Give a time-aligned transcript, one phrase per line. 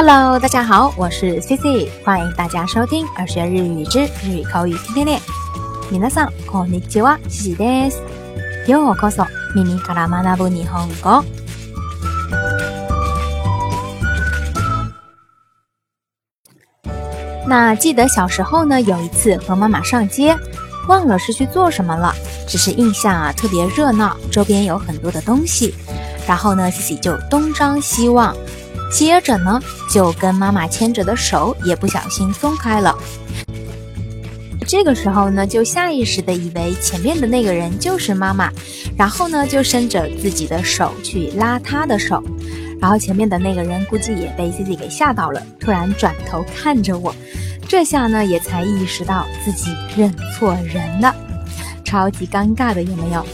[0.00, 5.20] Hello，大家好，我是 Cici，欢迎大家收听耳学日语之日语口语天天练。
[5.90, 8.00] 皆さんこんにちは、Cici です。
[8.66, 11.24] ようこそ耳から学ぶ日本語。
[17.46, 20.36] 那记得小时候呢，有一次和妈妈上街，
[20.88, 22.12] 忘了是去做什么了，
[22.48, 25.74] 只是印象啊特别热闹，周边有很多的东西。
[26.26, 28.36] 然后呢，Cici 就东张西望。
[28.91, 29.59] 接着呢，
[29.89, 32.95] 就跟妈妈牵着的手也不小心松开了。
[34.67, 38.51] 这个时候呢，就下意识的以为前面的那个人就是妈妈，
[38.97, 42.23] 然后呢，就伸着自己的手去拉她的手。
[42.79, 47.13] 然后前面的那个人估计也被自己给吓到了，突然转头看着我，
[47.67, 51.13] 这下呢，也才意识到自己认错人了，
[51.83, 53.25] 超级尴尬的，有没有？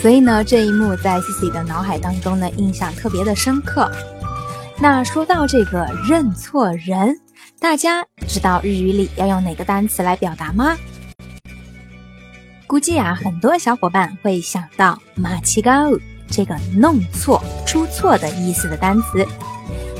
[0.00, 3.90] 所以呢，这一幕在 Cici 的脑海当中呢，印象特别的深刻。
[4.78, 7.18] 那说到这个认错人，
[7.58, 10.76] 大家知道日语里要用哪个单词来表达吗？
[12.66, 15.90] 估计啊，很多小伙伴会想到“马奇高”
[16.28, 19.26] 这个弄错、出错的意思的单词。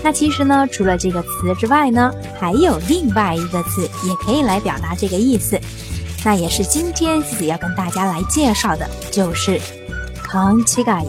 [0.05, 5.59] 那其实呢，除了这个词之外呢，还有另外一个字也可以来表达这个意思。
[6.25, 9.59] 那也是今天自己要跟大家来介绍的，就是
[10.23, 11.03] “康奇嘎”。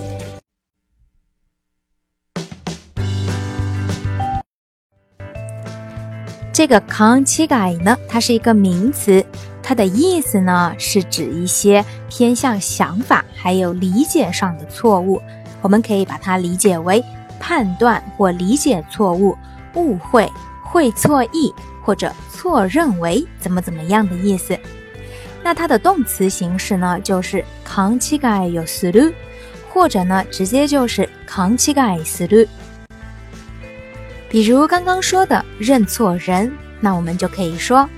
[6.57, 9.23] 这个“康七改”呢，它是一个名词，
[9.61, 15.21] 它的意思呢是指一些偏向想法还有理解上的错误。
[15.61, 17.03] 我们可以把它理解为
[17.39, 19.37] 判断或理解错误、
[19.75, 20.27] 误会、
[20.63, 24.57] 会错意或者错认为怎么怎么样的意思。
[25.43, 29.13] 那它的动词形式呢，就是“康七改有思路”，
[29.71, 32.43] 或者呢，直接就是“康七改思路”。
[34.28, 37.88] 比如刚刚说的认错人，那我们就可以说“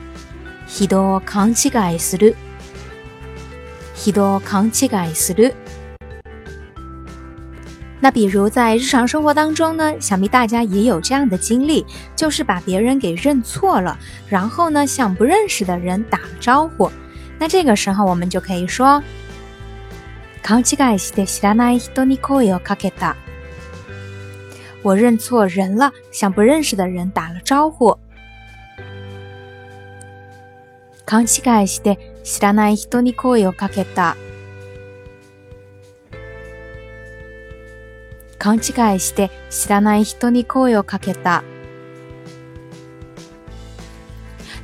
[0.67, 2.35] 人を勘違いする”。
[3.95, 5.53] 人を勘違いする。
[8.01, 13.97] 那比如在日常生活当中呢，想必大家也有这样的经历，就是把别人给认错了，
[14.29, 16.91] 然后呢向不认识的人打了招呼。
[17.39, 19.03] 那这个时候我们就可以说“
[20.43, 23.15] 勘違いして知らない人に声をかけた”。
[24.83, 27.99] 我认错人了，向不认识的人打了招呼。
[31.07, 34.17] 勘違いして知らない人に声をかけた。
[38.39, 41.43] 勘違いして知らない人に声をかけた。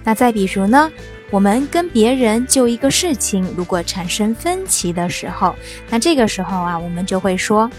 [0.05, 0.91] 那再比如呢？
[1.31, 5.55] 我们跟别人就一个事情，如果产生分歧的时候，
[5.89, 7.71] 那这个时候啊，我们就会说，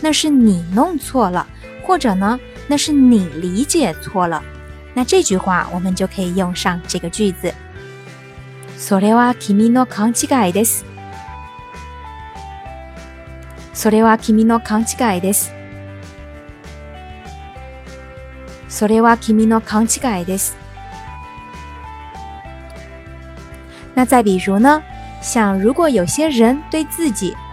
[0.00, 1.46] 那是你弄错了。
[1.82, 4.42] 或者呢，那是你理解错了。
[4.94, 7.52] 那这句话我们就可以用上这个句子。
[8.78, 10.84] それは君の勘違いです。
[13.74, 15.52] それは君の勘違いです。
[18.68, 20.56] それは君の勘違いです。
[23.94, 24.82] 那再比如呢，
[25.20, 27.36] 像如果有些人对自己。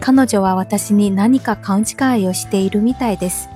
[0.00, 3.48] 彼女は私に何か勘違いをしているみたいです。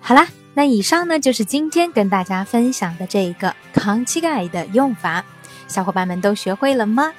[0.00, 5.24] 好啦，那以上呢就是今天跟大家分享的这个“康乞丐”的用法，
[5.68, 7.12] 小伙伴们都学会了吗？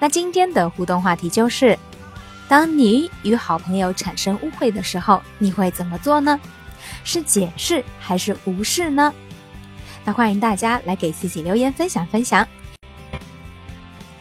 [0.00, 1.78] 那今天的互动话题就是：
[2.48, 6.38] 当你与好朋友产生误会的时候，你会怎么做呢？
[7.04, 9.12] 是解释还是无视呢？
[10.11, 12.47] 欢迎大家来给 Cici 留言分享分享。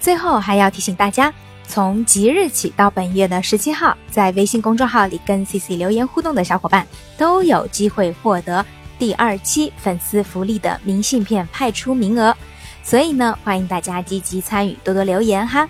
[0.00, 1.32] 最后还要提醒大家，
[1.67, 6.87] 从即日起到本月的十七号，在微信公众号里跟 CC 留言互动的小伙伴
[7.17, 8.64] 都有机会获得
[8.99, 12.35] 第二期粉丝福利的明信片派出名额。
[12.82, 15.69] 所以呢，欢迎大家积极参与，多多留言哈。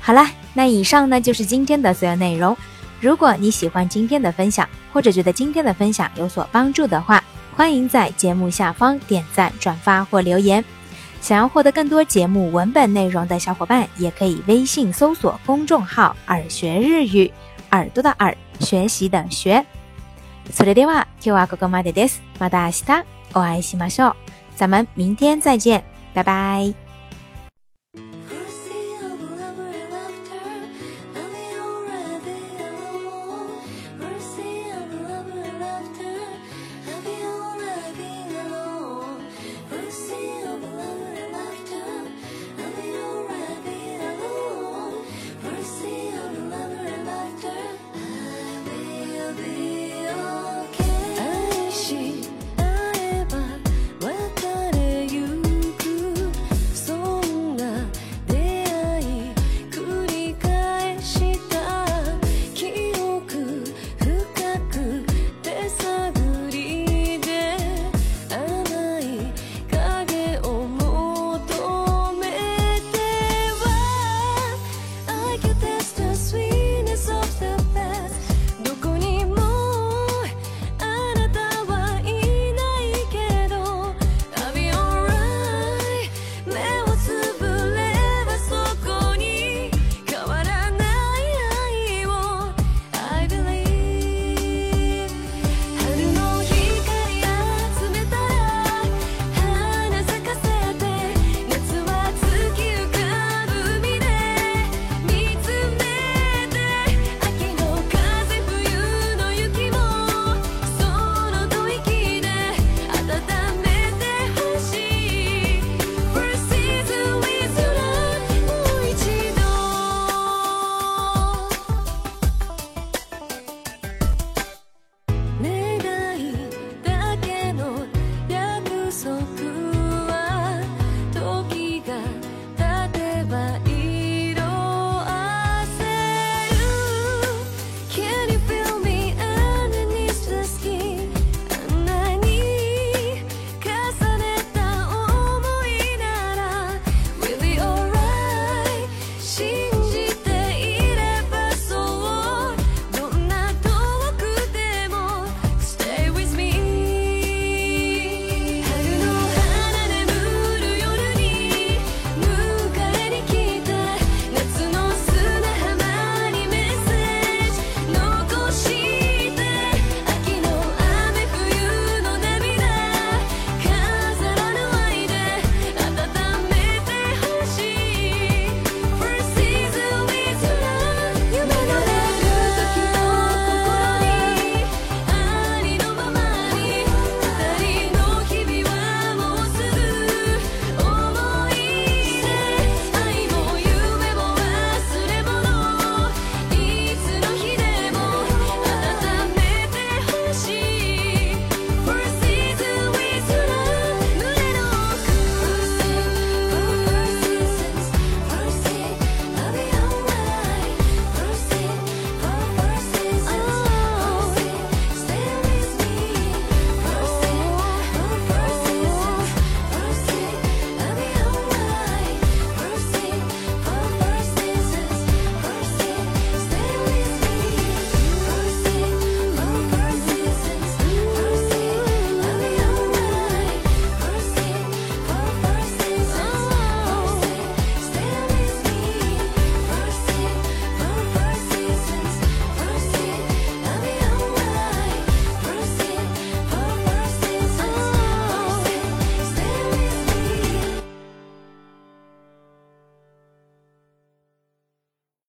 [0.00, 2.56] 好啦，那以上呢就是今天的所有内容。
[3.00, 7.22] 如果你喜欢今天的分享，或者觉得今天的分享有所帮助的话，
[7.59, 10.63] 欢迎在节目下方点赞、转发或留言。
[11.21, 17.31] 想要获得更多节目文本内容的小伙伴，也可以微信搜索公众号“耳学日语”，
[17.71, 19.65] 耳朵的耳，学习的学。
[20.53, 22.21] それでは今日はここまでです。
[22.39, 24.15] また明日お会いしましょう。
[24.55, 25.81] 咱们明天再见，
[26.13, 26.88] 拜拜。